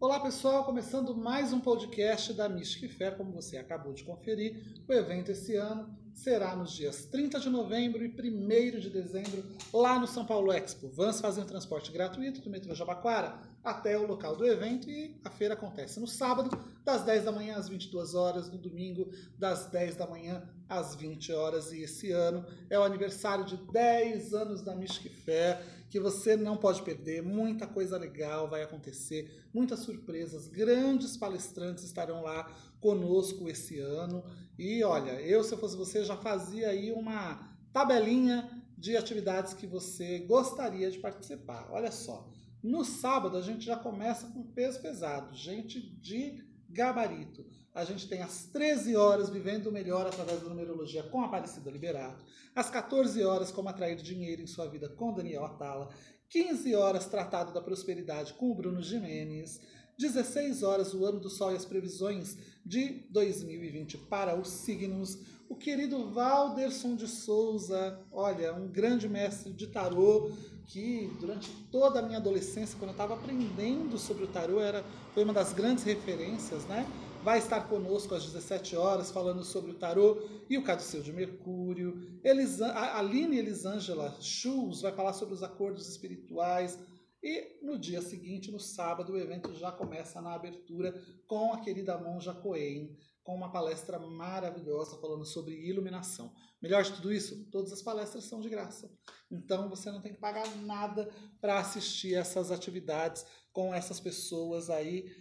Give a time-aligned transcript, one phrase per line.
[0.00, 4.54] Olá pessoal, começando mais um podcast da Mystic Fair, como você acabou de conferir,
[4.86, 9.98] o evento esse ano será nos dias 30 de novembro e 1 de dezembro, lá
[9.98, 10.88] no São Paulo Expo.
[10.88, 15.54] Vans fazem transporte gratuito do metrô Jabaquara até o local do evento e a feira
[15.54, 20.06] acontece no sábado, das 10 da manhã às 22 horas, no domingo, das 10 da
[20.06, 21.72] manhã às 20 horas.
[21.72, 26.56] E esse ano é o aniversário de 10 anos da Mystic Fair, que você não
[26.56, 27.22] pode perder.
[27.22, 34.24] Muita coisa legal vai acontecer, muitas surpresas, grandes palestrantes estarão lá conosco esse ano.
[34.58, 39.66] E olha, eu se eu fosse você já fazia aí uma tabelinha de atividades que
[39.66, 41.68] você gostaria de participar.
[41.70, 42.30] Olha só,
[42.62, 47.44] no sábado a gente já começa com peso pesado, gente de gabarito.
[47.74, 52.24] A gente tem às 13 horas Vivendo Melhor através da numerologia com Aparecida Liberato.
[52.54, 55.88] Às 14 horas Como Atrair Dinheiro em Sua Vida com Daniel Atala.
[56.28, 59.60] 15 horas Tratado da Prosperidade com o Bruno Jimenez.
[59.98, 65.18] 16 horas o ano do Sol e as previsões de 2020 para os signos.
[65.48, 70.30] O querido Valderson de Souza, olha, um grande mestre de tarô
[70.68, 75.24] que durante toda a minha adolescência, quando eu estava aprendendo sobre o tarô, era, foi
[75.24, 76.86] uma das grandes referências, né?
[77.24, 82.20] Vai estar conosco às 17 horas falando sobre o tarô e o caduceu de Mercúrio.
[82.22, 86.78] Elis, a Aline Elisângela Schulz vai falar sobre os acordos espirituais.
[87.22, 90.94] E no dia seguinte, no sábado, o evento já começa na abertura
[91.26, 92.96] com a querida monja Coen,
[93.28, 96.32] com uma palestra maravilhosa falando sobre iluminação.
[96.62, 98.90] Melhor de tudo isso, todas as palestras são de graça.
[99.30, 105.14] Então você não tem que pagar nada para assistir essas atividades com essas pessoas aí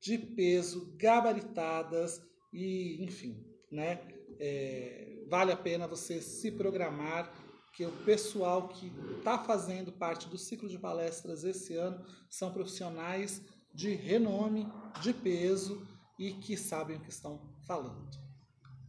[0.00, 4.06] de peso, gabaritadas e, enfim, né?
[4.38, 7.28] É, vale a pena você se programar
[7.72, 13.42] que o pessoal que está fazendo parte do ciclo de palestras esse ano são profissionais
[13.74, 14.68] de renome,
[15.02, 18.18] de peso e que sabem o que estão falando.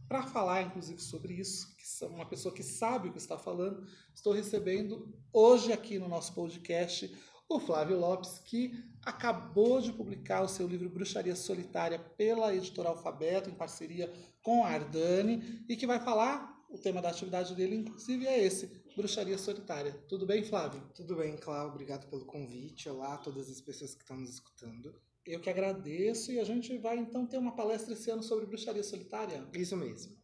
[0.08, 5.14] Para falar, inclusive, sobre isso, uma pessoa que sabe o que está falando, estou recebendo
[5.32, 7.16] hoje aqui no nosso podcast
[7.48, 8.72] o Flávio Lopes, que
[9.04, 14.68] acabou de publicar o seu livro Bruxaria Solitária pela editora Alfabeto, em parceria com a
[14.68, 19.92] Ardani, e que vai falar, o tema da atividade dele, inclusive, é esse, Bruxaria Solitária.
[20.08, 20.80] Tudo bem, Flávio?
[20.94, 21.70] Tudo bem, Cláudio.
[21.70, 22.88] Obrigado pelo convite.
[22.88, 24.94] Olá a todas as pessoas que estão nos escutando.
[25.26, 28.82] Eu que agradeço e a gente vai então ter uma palestra esse ano sobre bruxaria
[28.82, 29.46] solitária.
[29.54, 30.16] Isso mesmo.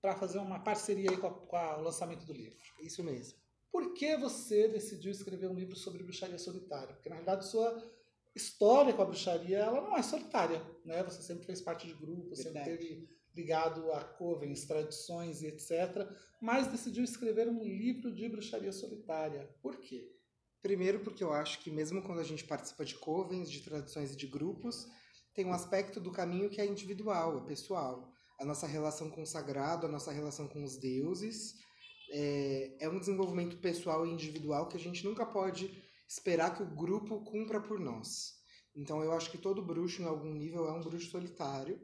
[0.00, 2.58] Para fazer uma parceria aí com, a, com a, o lançamento do livro.
[2.80, 3.38] Isso mesmo.
[3.70, 6.94] Por que você decidiu escrever um livro sobre bruxaria solitária?
[6.94, 7.82] Porque na realidade sua
[8.34, 11.02] história com a bruxaria ela não é solitária, né?
[11.04, 16.08] Você sempre fez parte de grupos, sempre teve ligado a covens, tradições e etc.
[16.40, 19.48] Mas decidiu escrever um livro de bruxaria solitária.
[19.60, 20.10] Por quê?
[20.64, 24.16] Primeiro porque eu acho que mesmo quando a gente participa de covens, de tradições e
[24.16, 24.88] de grupos,
[25.34, 28.10] tem um aspecto do caminho que é individual, é pessoal.
[28.40, 31.56] A nossa relação com o sagrado, a nossa relação com os deuses,
[32.10, 35.70] é, é um desenvolvimento pessoal e individual que a gente nunca pode
[36.08, 38.32] esperar que o grupo cumpra por nós.
[38.74, 41.78] Então eu acho que todo bruxo, em algum nível, é um bruxo solitário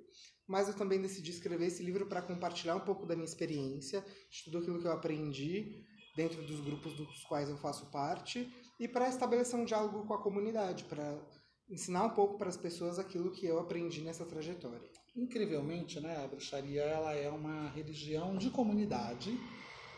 [0.48, 4.42] mas eu também decidi escrever esse livro para compartilhar um pouco da minha experiência, de
[4.42, 5.86] tudo aquilo que eu aprendi
[6.16, 10.22] dentro dos grupos dos quais eu faço parte e para estabelecer um diálogo com a
[10.22, 11.20] comunidade, para
[11.68, 14.90] ensinar um pouco para as pessoas aquilo que eu aprendi nessa trajetória.
[15.14, 19.38] Incrivelmente, né, a bruxaria ela é uma religião de comunidade,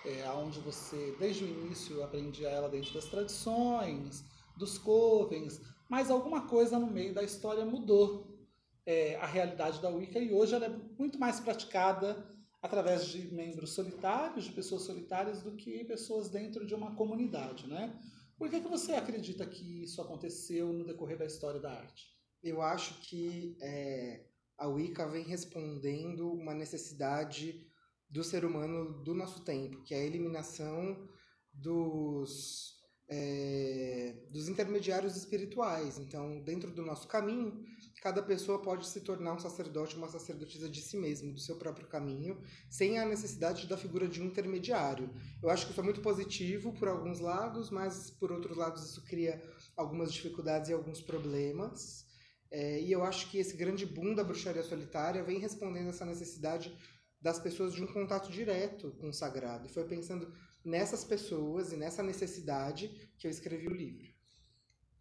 [0.04, 4.24] é, onde você, desde o início, aprendia ela dentro das tradições,
[4.56, 8.36] dos covens, mas alguma coisa no meio da história mudou
[8.84, 12.26] é, a realidade da Wicca e hoje ela é muito mais praticada
[12.60, 17.96] através de membros solitários, de pessoas solitárias, do que pessoas dentro de uma comunidade, né?
[18.42, 22.08] Por que, que você acredita que isso aconteceu no decorrer da história da arte?
[22.42, 24.26] Eu acho que é,
[24.58, 27.64] a Wicca vem respondendo uma necessidade
[28.10, 31.08] do ser humano do nosso tempo, que é a eliminação
[31.52, 35.96] dos, é, dos intermediários espirituais.
[36.00, 37.64] Então, dentro do nosso caminho,
[38.02, 41.86] cada pessoa pode se tornar um sacerdote, uma sacerdotisa de si mesmo, do seu próprio
[41.86, 42.36] caminho,
[42.68, 45.08] sem a necessidade da figura de um intermediário.
[45.40, 49.04] Eu acho que isso é muito positivo por alguns lados, mas por outros lados isso
[49.04, 49.40] cria
[49.76, 52.04] algumas dificuldades e alguns problemas.
[52.50, 56.76] É, e eu acho que esse grande boom da bruxaria solitária vem respondendo essa necessidade
[57.20, 59.68] das pessoas de um contato direto com o sagrado.
[59.68, 60.34] E foi pensando
[60.64, 64.11] nessas pessoas e nessa necessidade que eu escrevi o livro.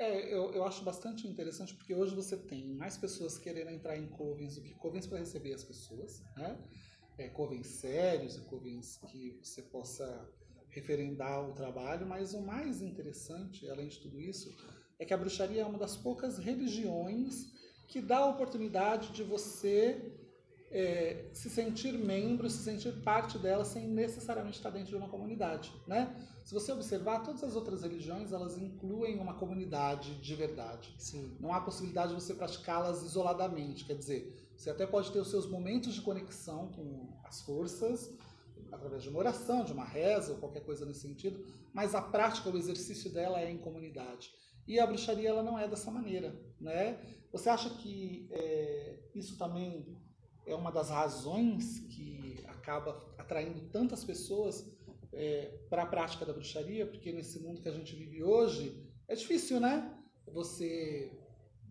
[0.01, 4.07] É, eu, eu acho bastante interessante porque hoje você tem mais pessoas querendo entrar em
[4.07, 6.57] covens do que covens para receber as pessoas, né?
[7.19, 10.27] É, covens sérios covens que você possa
[10.69, 14.50] referendar o trabalho, mas o mais interessante, além de tudo isso,
[14.98, 17.53] é que a bruxaria é uma das poucas religiões
[17.88, 20.18] que dá a oportunidade de você
[20.72, 25.72] é, se sentir membro, se sentir parte dela sem necessariamente estar dentro de uma comunidade,
[25.86, 26.16] né?
[26.46, 30.96] Se você observar, todas as outras religiões, elas incluem uma comunidade de verdade.
[30.98, 31.36] Sim.
[31.40, 35.46] Não há possibilidade de você praticá-las isoladamente, quer dizer, você até pode ter os seus
[35.46, 38.10] momentos de conexão com as forças,
[38.72, 42.50] através de uma oração, de uma reza ou qualquer coisa nesse sentido, mas a prática,
[42.50, 44.32] o exercício dela é em comunidade.
[44.66, 46.98] E a bruxaria ela não é dessa maneira, né?
[47.32, 49.98] Você acha que é, isso também
[50.46, 54.66] é uma das razões que acaba atraindo tantas pessoas
[55.14, 56.86] é, para a prática da bruxaria?
[56.86, 59.98] Porque nesse mundo que a gente vive hoje é difícil, né?
[60.28, 61.12] Você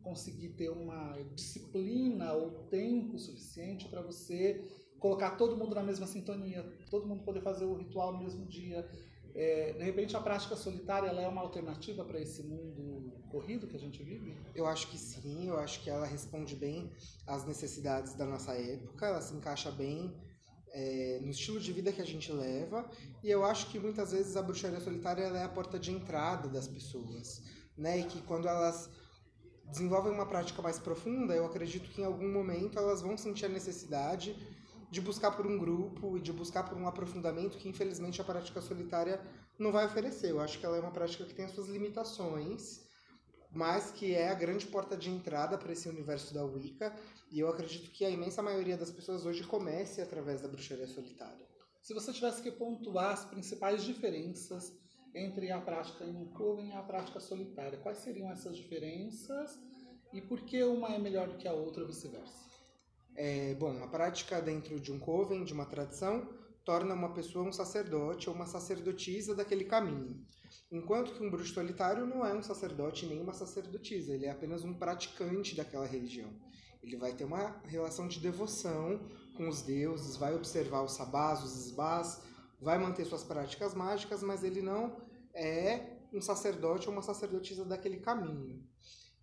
[0.03, 4.65] conseguir ter uma disciplina ou tempo suficiente para você
[4.99, 8.89] colocar todo mundo na mesma sintonia, todo mundo poder fazer o ritual no mesmo dia.
[9.35, 13.00] É, de repente, a prática solitária ela é uma alternativa para esse mundo
[13.31, 14.37] corrido que a gente vive?
[14.55, 16.93] Eu acho que sim, eu acho que ela responde bem
[17.27, 20.15] às necessidades da nossa época, ela se encaixa bem
[20.73, 22.89] é, no estilo de vida que a gente leva,
[23.23, 26.69] e eu acho que muitas vezes a bruxaria solitária é a porta de entrada das
[26.69, 27.43] pessoas,
[27.77, 27.99] né?
[27.99, 28.91] E que quando elas
[29.71, 33.49] desenvolvem uma prática mais profunda, eu acredito que em algum momento elas vão sentir a
[33.49, 34.37] necessidade
[34.91, 38.61] de buscar por um grupo e de buscar por um aprofundamento que infelizmente a prática
[38.61, 39.21] solitária
[39.59, 40.31] não vai oferecer.
[40.31, 42.81] Eu acho que ela é uma prática que tem as suas limitações,
[43.53, 46.95] mas que é a grande porta de entrada para esse universo da Wicca,
[47.31, 51.47] e eu acredito que a imensa maioria das pessoas hoje comece através da bruxaria solitária.
[51.83, 54.73] Se você tivesse que pontuar as principais diferenças
[55.15, 59.59] entre a prática em coven e a prática solitária, quais seriam essas diferenças
[60.13, 62.51] e por que uma é melhor do que a outra ou vice-versa?
[63.17, 66.29] É, bom, a prática dentro de um coven, de uma tradição,
[66.65, 70.25] torna uma pessoa um sacerdote ou uma sacerdotisa daquele caminho.
[70.71, 74.65] Enquanto que um bruxo solitário não é um sacerdote nem uma sacerdotisa, ele é apenas
[74.65, 76.31] um praticante daquela religião.
[76.83, 79.01] Ele vai ter uma relação de devoção
[79.37, 82.23] com os deuses, vai observar os sabás, os esbás,
[82.61, 84.97] vai manter suas práticas mágicas, mas ele não
[85.35, 88.65] é um sacerdote ou uma sacerdotisa daquele caminho.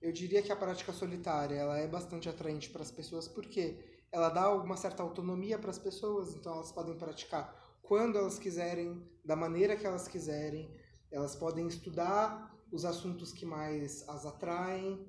[0.02, 3.78] Eu diria que a prática solitária ela é bastante atraente para as pessoas porque
[4.12, 9.02] ela dá uma certa autonomia para as pessoas, então elas podem praticar quando elas quiserem,
[9.24, 10.70] da maneira que elas quiserem,
[11.12, 15.06] elas podem estudar os assuntos que mais as atraem,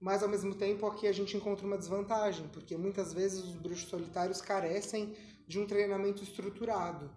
[0.00, 3.88] mas ao mesmo tempo aqui a gente encontra uma desvantagem, porque muitas vezes os bruxos
[3.88, 5.14] solitários carecem
[5.46, 7.10] de um treinamento estruturado.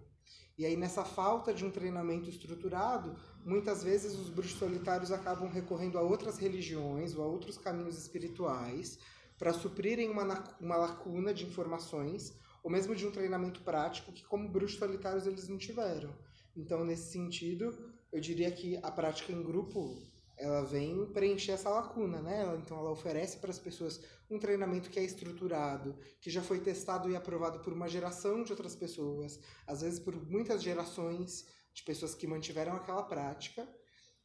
[0.58, 5.98] E aí nessa falta de um treinamento estruturado, muitas vezes os bruxos solitários acabam recorrendo
[5.98, 8.98] a outras religiões ou a outros caminhos espirituais
[9.38, 14.48] para suprirem uma, uma lacuna de informações ou mesmo de um treinamento prático que como
[14.48, 16.14] bruxos solitários eles não tiveram.
[16.56, 20.00] Então, nesse sentido, eu diria que a prática em grupo
[20.36, 22.44] ela vem preencher essa lacuna, né?
[22.60, 27.08] Então ela oferece para as pessoas um treinamento que é estruturado, que já foi testado
[27.08, 32.14] e aprovado por uma geração de outras pessoas, às vezes por muitas gerações de pessoas
[32.14, 33.68] que mantiveram aquela prática.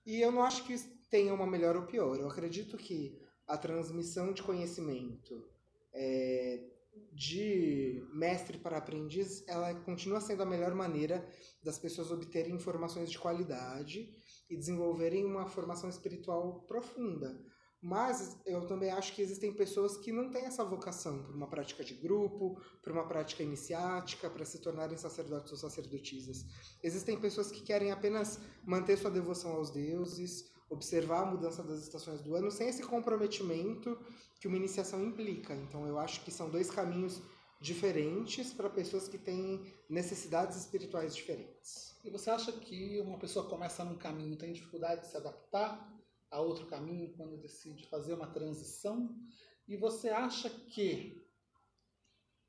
[0.05, 0.77] E eu não acho que
[1.09, 2.19] tenha uma melhor ou pior.
[2.19, 5.47] Eu acredito que a transmissão de conhecimento
[5.93, 6.63] é,
[7.11, 11.27] de mestre para aprendiz, ela continua sendo a melhor maneira
[11.63, 14.09] das pessoas obterem informações de qualidade
[14.49, 17.39] e desenvolverem uma formação espiritual profunda.
[17.81, 21.83] Mas eu também acho que existem pessoas que não têm essa vocação por uma prática
[21.83, 26.45] de grupo, por uma prática iniciática, para se tornarem sacerdotes ou sacerdotisas.
[26.83, 32.21] Existem pessoas que querem apenas manter sua devoção aos deuses, observar a mudança das estações
[32.21, 33.97] do ano sem esse comprometimento
[34.39, 35.53] que uma iniciação implica.
[35.55, 37.21] Então eu acho que são dois caminhos
[37.59, 41.97] diferentes para pessoas que têm necessidades espirituais diferentes.
[42.03, 45.93] E você acha que uma pessoa começa num caminho tem dificuldade de se adaptar
[46.31, 49.13] a outro caminho quando decide fazer uma transição?
[49.67, 51.21] E você acha que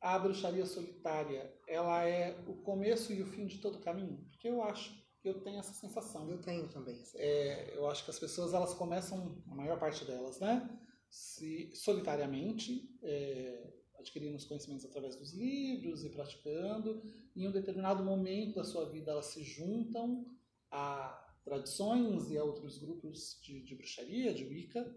[0.00, 4.24] a bruxaria solitária ela é o começo e o fim de todo caminho?
[4.30, 6.28] Porque eu acho, eu tenho essa sensação.
[6.30, 7.02] Eu tenho também.
[7.14, 10.68] É, eu acho que as pessoas elas começam, a maior parte delas, né,
[11.08, 17.02] se solitariamente, é, adquirindo os conhecimentos através dos livros e praticando.
[17.36, 20.24] Em um determinado momento da sua vida elas se juntam
[20.70, 24.94] a tradições e a outros grupos de, de bruxaria, de Wicca,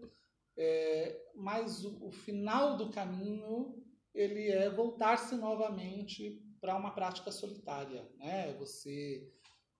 [0.56, 3.82] é, mas o, o, final do caminho
[4.14, 8.54] ele é voltar-se novamente para uma prática solitária, né?
[8.58, 9.32] Você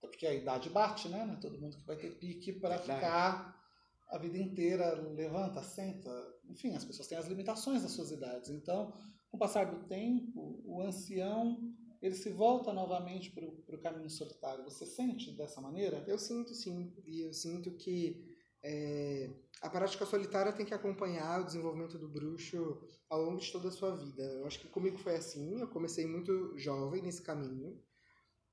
[0.06, 1.24] porque a idade bate, né?
[1.24, 3.54] Não é todo mundo que vai ter pique para ficar
[4.08, 6.10] a vida inteira levanta, senta,
[6.48, 8.50] enfim, as pessoas têm as limitações das suas idades.
[8.50, 8.92] Então,
[9.28, 11.58] com o passar do tempo, o ancião
[12.00, 14.62] ele se volta novamente para o caminho solitário.
[14.64, 16.04] Você sente dessa maneira?
[16.06, 18.22] Eu sinto sim, e eu sinto que
[18.62, 19.30] é,
[19.62, 23.72] a prática solitária tem que acompanhar o desenvolvimento do bruxo ao longo de toda a
[23.72, 24.22] sua vida.
[24.22, 27.82] Eu acho que comigo foi assim, eu comecei muito jovem nesse caminho,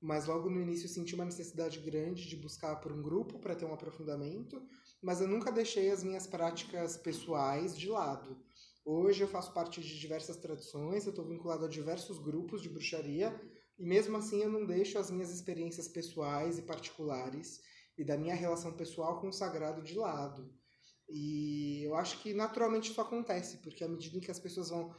[0.02, 3.64] mas logo no início senti uma necessidade grande de buscar por um grupo para ter
[3.64, 4.60] um aprofundamento,
[5.00, 8.36] mas eu nunca deixei as minhas práticas pessoais de lado.
[8.84, 13.40] Hoje eu faço parte de diversas tradições, eu estou vinculado a diversos grupos de bruxaria,
[13.78, 17.60] e mesmo assim eu não deixo as minhas experiências pessoais e particulares
[17.96, 20.52] e da minha relação pessoal com o sagrado de lado.
[21.08, 24.92] E eu acho que naturalmente isso acontece, porque à medida em que as pessoas vão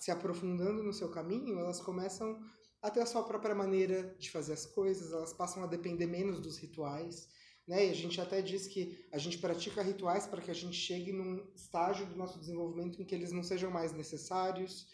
[0.00, 2.38] se aprofundando no seu caminho, elas começam
[2.86, 6.40] a ter a sua própria maneira de fazer as coisas, elas passam a depender menos
[6.40, 7.28] dos rituais.
[7.66, 7.86] Né?
[7.86, 11.12] E a gente até diz que a gente pratica rituais para que a gente chegue
[11.12, 14.86] num estágio do nosso desenvolvimento em que eles não sejam mais necessários.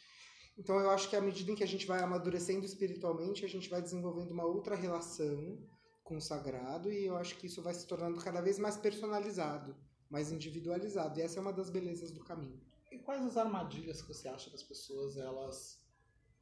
[0.57, 3.69] Então eu acho que à medida em que a gente vai amadurecendo espiritualmente, a gente
[3.69, 5.59] vai desenvolvendo uma outra relação
[6.03, 9.77] com o sagrado e eu acho que isso vai se tornando cada vez mais personalizado
[10.13, 11.19] mais individualizado.
[11.19, 12.61] E essa é uma das belezas do caminho.
[12.93, 15.82] E quais as armadilhas que você acha que as pessoas elas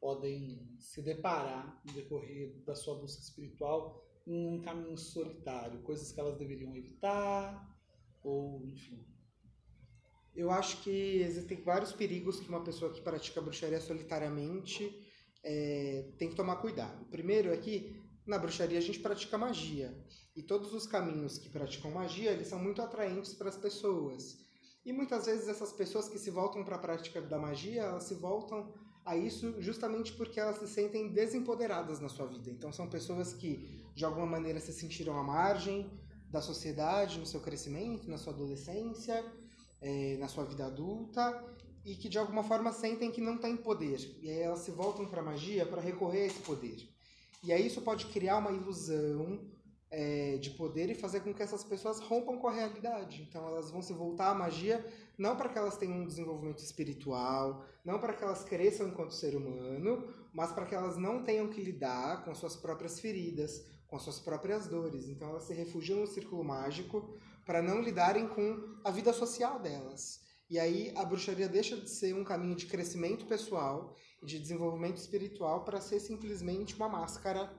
[0.01, 5.83] podem se deparar no decorrer da sua busca espiritual em um caminho solitário?
[5.83, 7.79] Coisas que elas deveriam evitar
[8.23, 9.07] ou, enfim.
[10.35, 15.07] Eu acho que existem vários perigos que uma pessoa que pratica bruxaria solitariamente
[15.43, 17.03] é, tem que tomar cuidado.
[17.03, 19.93] O primeiro é que na bruxaria a gente pratica magia.
[20.37, 24.39] E todos os caminhos que praticam magia, eles são muito atraentes para as pessoas.
[24.85, 28.15] E muitas vezes essas pessoas que se voltam para a prática da magia, elas se
[28.15, 28.73] voltam
[29.05, 32.51] a isso justamente porque elas se sentem desempoderadas na sua vida.
[32.51, 35.91] Então são pessoas que de alguma maneira se sentiram à margem
[36.29, 39.25] da sociedade no seu crescimento, na sua adolescência,
[39.81, 41.45] é, na sua vida adulta
[41.85, 43.99] e que de alguma forma sentem que não têm poder.
[44.21, 46.77] E aí elas se voltam para a magia para recorrer a esse poder.
[47.43, 49.41] E aí isso pode criar uma ilusão
[49.91, 53.27] é, de poder e fazer com que essas pessoas rompam com a realidade.
[53.29, 54.85] Então elas vão se voltar à magia
[55.21, 59.37] não para que elas tenham um desenvolvimento espiritual, não para que elas cresçam enquanto ser
[59.37, 63.97] humano, mas para que elas não tenham que lidar com as suas próprias feridas, com
[63.97, 65.11] as suas próprias dores.
[65.11, 70.21] Então elas se refugiam no círculo mágico para não lidarem com a vida social delas.
[70.49, 74.97] E aí a bruxaria deixa de ser um caminho de crescimento pessoal e de desenvolvimento
[74.97, 77.53] espiritual para ser simplesmente uma máscara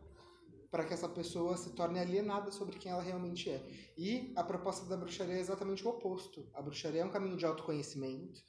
[0.72, 3.62] para que essa pessoa se torne alienada sobre quem ela realmente é.
[3.98, 6.50] E a proposta da bruxaria é exatamente o oposto.
[6.54, 8.42] A bruxaria é um caminho de autoconhecimento.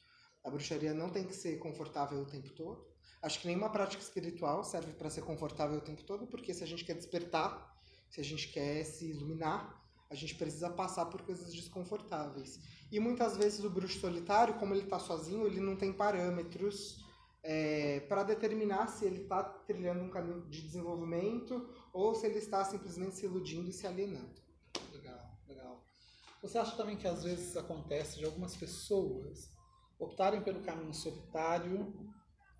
[0.44, 2.86] A bruxaria não tem que ser confortável o tempo todo.
[3.20, 6.66] Acho que nenhuma prática espiritual serve para ser confortável o tempo todo, porque se a
[6.66, 7.76] gente quer despertar,
[8.08, 12.60] se a gente quer se iluminar, a gente precisa passar por coisas desconfortáveis.
[12.90, 17.02] E muitas vezes o bruxo solitário, como ele está sozinho, ele não tem parâmetros
[17.42, 22.64] é, para determinar se ele está trilhando um caminho de desenvolvimento ou se ele está
[22.64, 24.40] simplesmente se iludindo e se alienando.
[24.92, 25.84] Legal, legal.
[26.40, 29.50] Você acha também que às vezes acontece de algumas pessoas
[29.98, 31.92] optarem pelo caminho solitário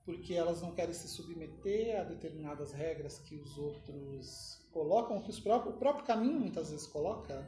[0.05, 5.39] porque elas não querem se submeter a determinadas regras que os outros colocam, que os
[5.39, 7.47] próprios, o próprio caminho muitas vezes coloca,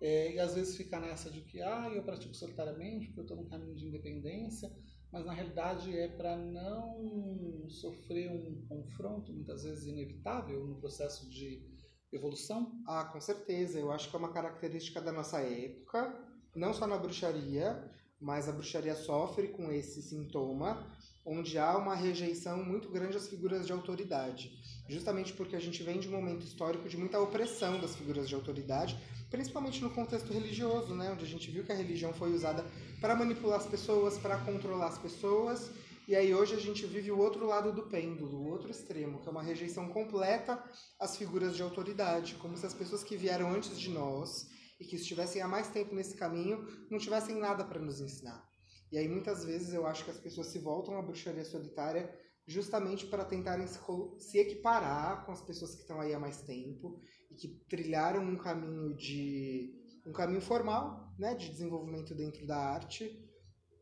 [0.00, 3.36] é, e às vezes fica nessa de que ah, eu pratico solitariamente porque eu estou
[3.36, 4.70] no caminho de independência,
[5.14, 11.64] mas na realidade é para não sofrer um confronto, muitas vezes inevitável, no processo de
[12.12, 12.72] evolução?
[12.84, 13.78] Ah, com certeza.
[13.78, 16.12] Eu acho que é uma característica da nossa época,
[16.56, 17.88] não só na bruxaria,
[18.20, 20.84] mas a bruxaria sofre com esse sintoma,
[21.24, 24.50] onde há uma rejeição muito grande às figuras de autoridade.
[24.88, 28.34] Justamente porque a gente vem de um momento histórico de muita opressão das figuras de
[28.34, 28.98] autoridade,
[29.30, 32.64] principalmente no contexto religioso, né, onde a gente viu que a religião foi usada
[33.04, 35.70] para manipular as pessoas, para controlar as pessoas.
[36.08, 39.28] E aí hoje a gente vive o outro lado do pêndulo, o outro extremo, que
[39.28, 40.58] é uma rejeição completa
[40.98, 44.46] às figuras de autoridade, como se as pessoas que vieram antes de nós
[44.80, 48.42] e que estivessem há mais tempo nesse caminho não tivessem nada para nos ensinar.
[48.90, 52.10] E aí muitas vezes eu acho que as pessoas se voltam à bruxaria solitária
[52.46, 53.78] justamente para tentarem se,
[54.18, 56.98] se equiparar com as pessoas que estão aí há mais tempo
[57.30, 63.20] e que trilharam um caminho de um caminho formal, né, de desenvolvimento dentro da arte,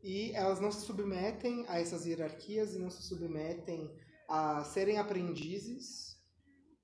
[0.02, 3.94] e elas não se submetem a essas hierarquias e não se submetem
[4.28, 6.16] a serem aprendizes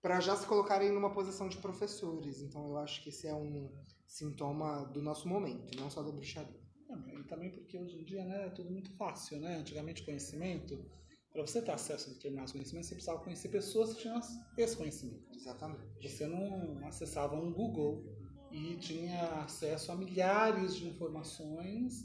[0.01, 2.41] para já se colocarem numa posição de professores.
[2.41, 3.73] Então eu acho que esse é um
[4.07, 6.61] sintoma do nosso momento, não só da bruxaria.
[7.19, 9.57] e também porque hoje em dia né, é tudo muito fácil, né?
[9.57, 10.79] Antigamente conhecimento
[11.33, 14.19] para você ter acesso a determinados conhecimentos, você precisava conhecer pessoas que tinham
[14.57, 15.25] esse conhecimento.
[15.35, 16.09] Exatamente.
[16.09, 18.05] Você não acessava um Google
[18.51, 22.05] e tinha acesso a milhares de informações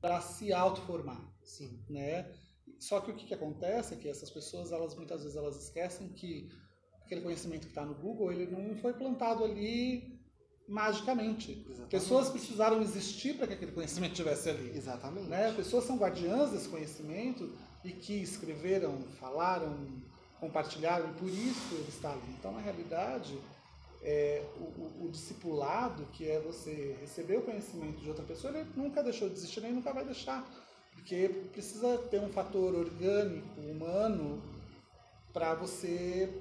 [0.00, 1.20] para se autoformar.
[1.44, 1.84] Sim.
[1.88, 2.32] Né?
[2.78, 6.08] Só que o que, que acontece é que essas pessoas, elas muitas vezes elas esquecem
[6.08, 6.50] que
[7.04, 10.20] aquele conhecimento que está no Google, ele não foi plantado ali
[10.68, 11.52] magicamente.
[11.52, 11.90] Exatamente.
[11.90, 14.76] Pessoas precisaram existir para que aquele conhecimento estivesse ali.
[14.76, 15.28] Exatamente.
[15.28, 15.52] Né?
[15.52, 17.52] Pessoas são guardiãs desse conhecimento
[17.84, 20.02] e que escreveram, falaram,
[20.40, 22.34] compartilharam, e por isso ele está ali.
[22.38, 23.38] Então, na realidade,
[24.02, 28.68] é, o, o, o, discipulado, que é você receber o conhecimento de outra pessoa, ele
[28.76, 30.44] nunca deixou de existir, nem nunca vai deixar.
[30.92, 34.42] Porque precisa ter um fator orgânico, humano,
[35.32, 36.32] para você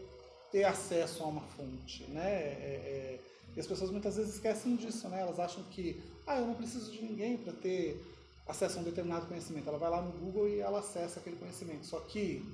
[0.52, 2.04] ter acesso a uma fonte.
[2.06, 2.30] Né?
[2.30, 3.20] É, é,
[3.56, 5.22] e as pessoas muitas vezes esquecem disso, né?
[5.22, 8.02] Elas acham que, ah, eu não preciso de ninguém para ter
[8.48, 9.68] acesso a um determinado conhecimento.
[9.68, 11.86] Ela vai lá no Google e ela acessa aquele conhecimento.
[11.86, 12.46] Só que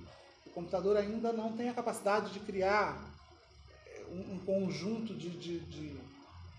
[0.45, 3.16] o computador ainda não tem a capacidade de criar
[4.11, 5.97] um, conjunto de, de, de,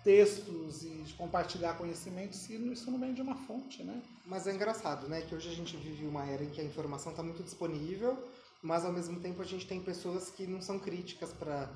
[0.04, 4.00] textos e de compartilhar conhecimentos se isso não vem de uma fonte, né?
[4.24, 5.22] Mas é engraçado, né?
[5.22, 8.16] Que hoje a gente vive uma era em que a informação está muito disponível,
[8.62, 11.68] mas ao mesmo tempo a gente tem pessoas que não são críticas para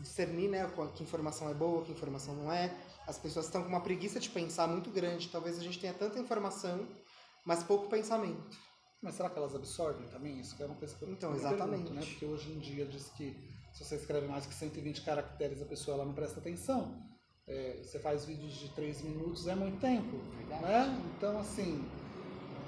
[0.00, 2.74] discernir né, que informação é boa, que informação não é.
[3.06, 5.28] As pessoas estão com uma preguiça de pensar muito grande.
[5.28, 6.86] Talvez a gente tenha tanta informação,
[7.44, 8.58] mas pouco pensamento.
[9.00, 10.56] Mas será que elas absorvem também isso?
[10.56, 11.84] Que é uma coisa que eu Então, exatamente.
[11.84, 12.06] Pergunto, né?
[12.06, 13.36] Porque hoje em dia diz que
[13.72, 17.02] se você escreve mais que 120 caracteres, a pessoa ela não presta atenção.
[17.46, 20.16] É, você faz vídeos de 3 minutos, é muito tempo.
[20.48, 21.02] Né?
[21.16, 21.84] Então, assim,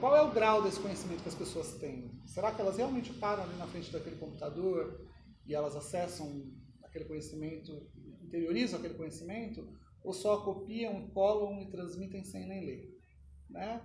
[0.00, 2.11] qual é o grau desse conhecimento que as pessoas têm?
[2.26, 5.06] Será que elas realmente param ali na frente daquele computador
[5.46, 6.50] e elas acessam
[6.82, 7.87] aquele conhecimento,
[8.23, 9.66] interiorizam aquele conhecimento,
[10.02, 12.99] ou só copiam, colam e transmitem sem nem ler,
[13.49, 13.82] né?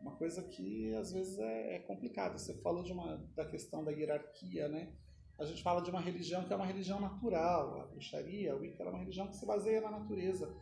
[0.00, 2.36] Uma coisa que às vezes é, é complicada.
[2.36, 4.92] Você falou de uma da questão da hierarquia, né?
[5.38, 8.82] A gente fala de uma religião que é uma religião natural, a bruxaria, a Wicca
[8.82, 10.54] é uma religião que se baseia na natureza.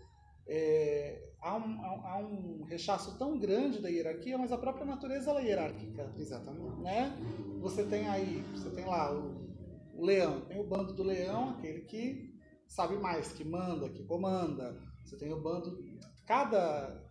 [0.47, 5.41] É, há, um, há, um, rechaço tão grande da hierarquia, mas a própria natureza ela
[5.41, 6.13] é hierárquica.
[6.17, 6.81] Exatamente.
[6.81, 7.13] Né?
[7.61, 9.51] Você tem aí, você tem lá o
[10.01, 10.41] o leão.
[10.47, 12.35] Tem o bando do leão, aquele que
[12.67, 14.81] sabe mais, que manda, que comanda.
[15.05, 15.79] Você tem o bando.
[16.27, 17.07] Cada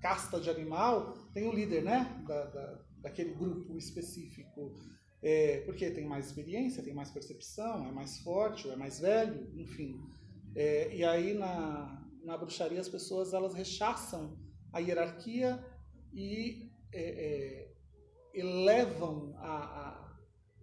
[0.00, 2.24] casta de animal tem o líder, né?
[2.26, 4.78] Da, da, daquele grupo específico.
[5.22, 9.50] É, porque tem mais experiência, tem mais percepção, é mais forte, ou é mais velho,
[9.58, 10.00] enfim.
[10.54, 14.38] É, e aí na, na bruxaria as pessoas elas rechaçam
[14.72, 15.62] a hierarquia
[16.12, 17.70] e é, é
[18.32, 20.10] elevam a, a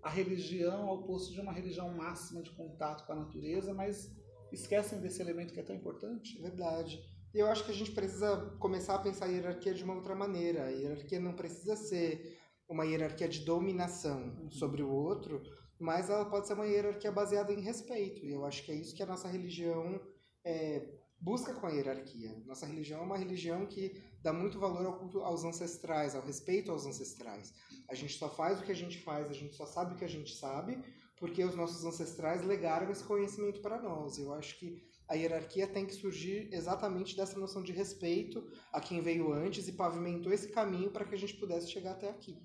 [0.08, 4.10] a religião ao posto de uma religião máxima de contato com a natureza, mas
[4.54, 6.42] esquecem desse elemento que é tão importante.
[6.42, 6.98] Verdade.
[7.34, 10.16] E eu acho que a gente precisa começar a pensar a hierarquia de uma outra
[10.16, 10.66] maneira.
[10.66, 12.37] A hierarquia não precisa ser
[12.68, 14.52] uma hierarquia de dominação uhum.
[14.52, 15.42] sobre o outro,
[15.80, 18.26] mas ela pode ser uma hierarquia baseada em respeito.
[18.26, 20.02] E eu acho que é isso que a nossa religião
[20.44, 20.88] é,
[21.20, 22.36] busca com a hierarquia.
[22.46, 26.72] Nossa religião é uma religião que dá muito valor ao culto aos ancestrais, ao respeito
[26.72, 27.54] aos ancestrais.
[27.90, 30.06] A gente só faz o que a gente faz, a gente só sabe o que
[30.06, 30.80] a gente sabe,
[31.18, 34.18] porque os nossos ancestrais legaram esse conhecimento para nós.
[34.18, 39.02] Eu acho que a hierarquia tem que surgir exatamente dessa noção de respeito a quem
[39.02, 42.38] veio antes e pavimentou esse caminho para que a gente pudesse chegar até aqui.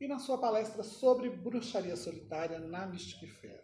[0.00, 3.62] E na sua palestra sobre bruxaria solitária na Mystic Fair,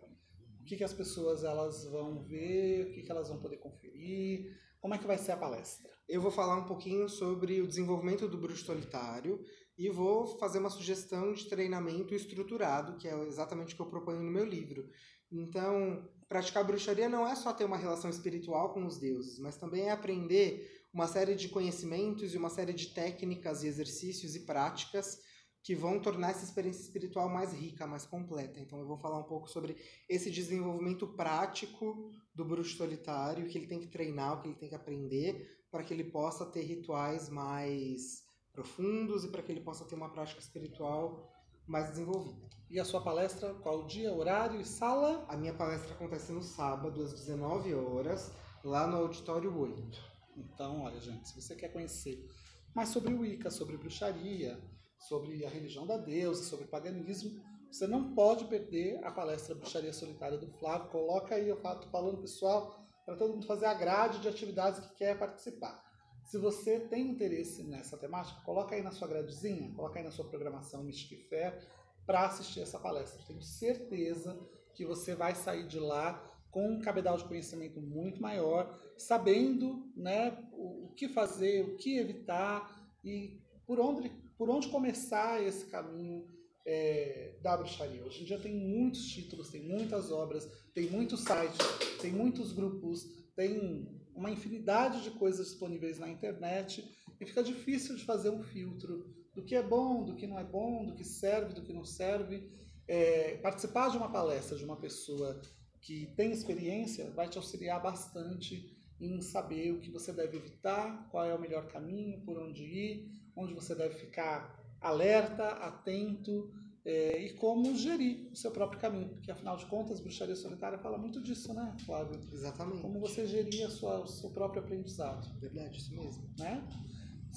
[0.61, 4.57] o que, que as pessoas elas vão ver, o que, que elas vão poder conferir,
[4.81, 5.90] como é que vai ser a palestra?
[6.09, 9.42] Eu vou falar um pouquinho sobre o desenvolvimento do bruxo solitário
[9.77, 14.22] e vou fazer uma sugestão de treinamento estruturado, que é exatamente o que eu proponho
[14.22, 14.88] no meu livro.
[15.31, 19.84] Então, praticar bruxaria não é só ter uma relação espiritual com os deuses, mas também
[19.84, 25.18] é aprender uma série de conhecimentos e uma série de técnicas e exercícios e práticas
[25.62, 28.60] que vão tornar essa experiência espiritual mais rica, mais completa.
[28.60, 29.76] Então eu vou falar um pouco sobre
[30.08, 34.68] esse desenvolvimento prático do bruxo solitário, que ele tem que treinar, o que ele tem
[34.68, 39.84] que aprender, para que ele possa ter rituais mais profundos e para que ele possa
[39.84, 41.30] ter uma prática espiritual
[41.68, 42.48] mais desenvolvida.
[42.70, 45.24] E a sua palestra, qual dia, horário e sala?
[45.28, 48.33] A minha palestra acontece no sábado, às 19 horas,
[48.64, 49.98] lá no Auditório 8.
[50.37, 52.28] Então, olha, gente, se você quer conhecer
[52.74, 54.62] mais sobre o Wicca, sobre bruxaria,
[54.98, 60.38] sobre a religião da deusa, sobre paganismo, você não pode perder a palestra Bruxaria Solitária
[60.38, 60.90] do Flávio.
[60.90, 64.94] Coloca aí, eu estou falando pessoal, para todo mundo fazer a grade de atividades que
[64.94, 65.88] quer participar.
[66.28, 70.26] Se você tem interesse nessa temática, coloca aí na sua gradezinha, coloca aí na sua
[70.26, 71.58] programação Mystic Fair
[72.04, 73.24] para assistir essa palestra.
[73.26, 74.38] Tenho certeza
[74.74, 80.36] que você vai sair de lá com um cabedal de conhecimento muito maior, sabendo né,
[80.52, 86.28] o, o que fazer, o que evitar e por onde, por onde começar esse caminho
[86.66, 88.04] é, da bruxaria.
[88.04, 93.08] Hoje em dia tem muitos títulos, tem muitas obras, tem muitos sites, tem muitos grupos,
[93.34, 96.85] tem uma infinidade de coisas disponíveis na internet
[97.20, 100.44] e fica difícil de fazer um filtro do que é bom, do que não é
[100.44, 102.50] bom, do que serve, do que não serve.
[102.88, 105.40] É, participar de uma palestra de uma pessoa
[105.81, 111.24] que tem experiência vai te auxiliar bastante em saber o que você deve evitar, qual
[111.24, 116.52] é o melhor caminho, por onde ir, onde você deve ficar alerta, atento
[116.88, 119.11] é, e como gerir o seu próprio caminho.
[119.11, 122.18] Porque, afinal de contas, bruxaria solitária fala muito disso, né, Flávio?
[122.33, 122.81] Exatamente.
[122.81, 125.29] Como você gerir a sua, o seu próprio aprendizado.
[125.38, 126.27] Verdade, isso mesmo.
[126.38, 126.66] Né?